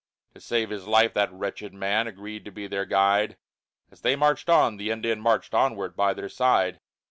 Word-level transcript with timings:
To 0.33 0.41
save 0.41 0.71
his 0.71 0.87
life 0.87 1.13
that 1.13 1.31
wretched 1.31 1.75
man 1.75 2.07
Agreed 2.07 2.43
to 2.45 2.51
be 2.51 2.65
their 2.65 2.85
guide, 2.85 3.37
As 3.91 4.01
they 4.01 4.15
marched 4.15 4.49
on, 4.49 4.77
the 4.77 4.89
Indian 4.89 5.21
Marched 5.21 5.53
onward 5.53 5.95
by 5.95 6.15
their 6.15 6.27
side. 6.27 6.79